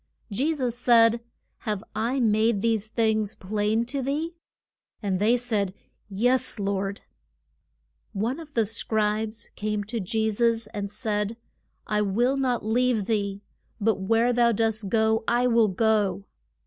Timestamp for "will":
12.01-12.35, 15.45-15.67